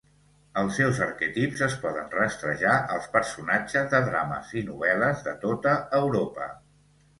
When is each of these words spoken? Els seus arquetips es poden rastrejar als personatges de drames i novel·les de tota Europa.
Els 0.59 0.77
seus 0.77 1.01
arquetips 1.07 1.61
es 1.65 1.75
poden 1.83 2.09
rastrejar 2.15 2.73
als 2.97 3.07
personatges 3.17 3.93
de 3.93 4.01
drames 4.09 4.57
i 4.63 4.67
novel·les 4.73 5.25
de 5.31 5.39
tota 5.47 5.79
Europa. 6.03 6.53